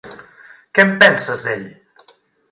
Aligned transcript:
Què 0.77 0.85
en 0.87 0.93
penses, 1.03 1.43
d'ell? 1.49 1.67